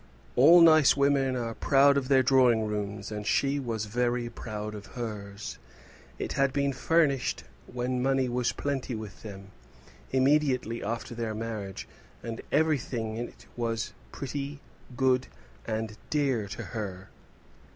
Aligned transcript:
All 0.35 0.61
nice 0.61 0.97
women 0.97 1.35
are 1.35 1.53
proud 1.53 1.95
of 1.95 2.07
their 2.07 2.23
drawing 2.23 2.65
rooms, 2.65 3.11
and 3.11 3.23
she 3.27 3.59
was 3.59 3.85
very 3.85 4.31
proud 4.31 4.73
of 4.73 4.87
hers. 4.97 5.59
It 6.17 6.33
had 6.33 6.51
been 6.51 6.73
furnished 6.73 7.43
when 7.67 8.01
money 8.01 8.27
was 8.27 8.51
plenty 8.51 8.95
with 8.95 9.21
them, 9.21 9.51
immediately 10.11 10.83
after 10.83 11.13
their 11.13 11.35
marriage, 11.35 11.87
and 12.23 12.41
everything 12.51 13.15
in 13.15 13.27
it 13.27 13.45
was 13.55 13.93
pretty, 14.11 14.59
good, 14.97 15.27
and 15.67 15.95
dear 16.09 16.47
to 16.47 16.63
her. 16.63 17.09